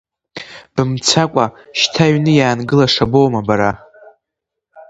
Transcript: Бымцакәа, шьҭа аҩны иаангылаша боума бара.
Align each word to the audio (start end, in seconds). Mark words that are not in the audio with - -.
Бымцакәа, 0.73 1.45
шьҭа 1.79 2.03
аҩны 2.05 2.31
иаангылаша 2.35 3.05
боума 3.11 3.41
бара. 3.47 3.71